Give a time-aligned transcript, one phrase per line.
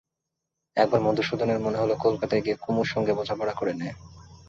[0.77, 3.95] একবার মধুসূদনের মনে হল কলতলায় গিয়ে কুমুর সঙ্গে বোঝাপড়া করে নেয়।